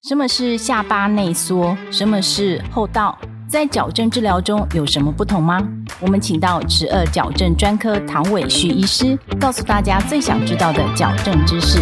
[0.00, 1.76] 什么是下巴内缩？
[1.90, 3.18] 什么是后倒？
[3.48, 5.60] 在矫正治疗中有什么不同吗？
[6.00, 11.80] 我们请到齿颚矫正专科唐伟旭医师，告诉大家最想知道的矫正知识。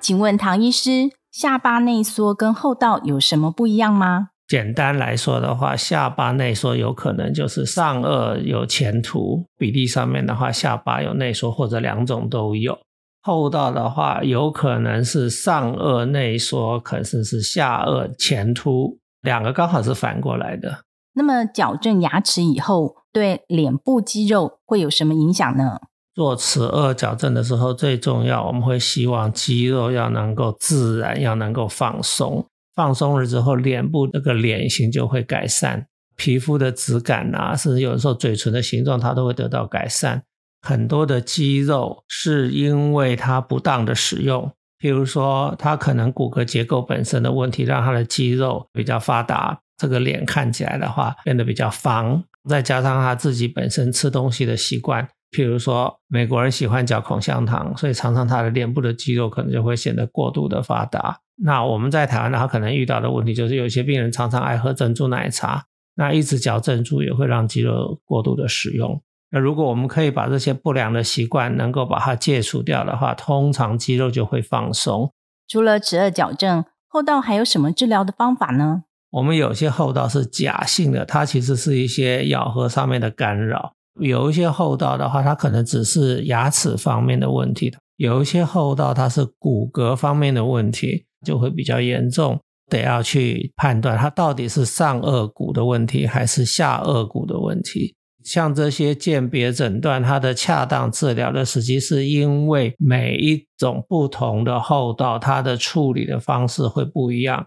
[0.00, 4.28] 请问唐医师，下巴内缩跟后倒有什么不一样吗？
[4.50, 12.76] 简单来说的话，下巴内缩有可能就是上颚有前凸，比例上面的话，下巴有内缩或者两种都有。
[13.22, 20.80] 后道的话，有可能是上颚内缩，可能是下颚前凸，两个刚好是反过来的。
[21.14, 25.78] 那么矫正牙齿以后，对脸部肌肉会有什么影响呢？
[26.12, 32.44] 做齿颚矫正的时候，最重要我们会希望肌肉要能够自然，要能够放松。
[32.74, 40.22] 放松了之后，脸部那个脸型就会改善，皮肤的质感啊，甚至有的时候嘴唇的形状，它都会得到改善。
[40.62, 61.20] 很多的肌肉是因为它不当的使用，譬如说，它可能骨骼结构本身的问题，让它的肌肉比较发达，这个脸看起来的话变得比较方，再加上他自己本身吃东西的习惯，譬如说，美国人喜欢嚼口香糖，所以常常他的脸部的肌肉可能就会显得过度的发达。
[61.42, 65.64] 那我们在台湾，他可能遇到的问题就是，有些病人常常爱喝珍珠奶茶，
[65.94, 69.00] 那一直嚼珍珠也会让肌肉过度的使用。
[69.30, 75.12] 那如果我们可以把这些不良的习惯能够把它戒除掉的话，通常肌肉就会放松。
[75.46, 78.82] 除了齿颚矫正，后道还有什么治疗的方法呢？
[79.10, 91.06] 我们有些后道是假性的，它其实是一些咬合上面的干扰；有一些后道的话，它可能只是牙齿方面的问题；有一些后道它是骨骼方面的问题。
[91.22, 97.94] 就会比较严重，得要去判断它到底是上颚骨的问题还是下颚骨的问题。
[98.24, 107.44] 像这些鉴别诊断，它的恰当治疗的时机，是因为每一种不同的后道，它的处理的方式会不一样。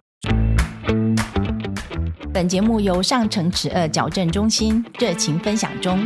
[2.33, 5.99] 本节目由上城齿颚矫正中心热情分享中。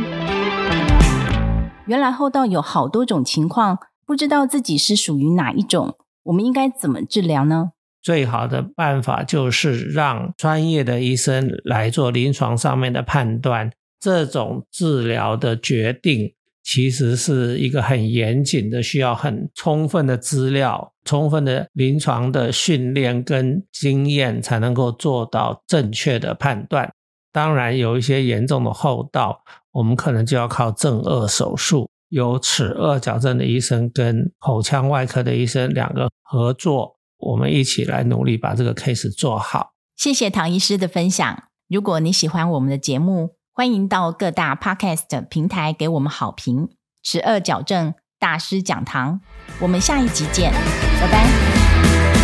[1.86, 5.96] 原来后道有好多种情况，不知道自己是属于哪一种。
[6.24, 7.70] 我们应该怎么治疗呢？
[8.02, 13.70] 最好的办法就是让专业的医生来做临床上面的判断。
[13.98, 26.92] 这种治疗的决定其实是一个很严谨的，需要很充分的资料、充分的临床的训练跟经验，才能够做到正确的判断。
[27.32, 29.42] 当然，有一些严重的后道，
[29.72, 31.88] 我们可能就要靠正颚手术。
[32.10, 39.72] 由齿颚矫正的医生跟口腔外科的医生两个合作，我们一起来努力把这个 case 做好。
[39.96, 41.44] 谢谢唐医师的分享。
[41.68, 46.70] 如果你喜欢我们的节目，欢迎到各大 podcast 平台给我们好评。
[47.02, 49.20] 齿颚矫正大师讲堂。
[49.58, 50.52] 我们下一集见
[51.00, 52.17] 拜拜。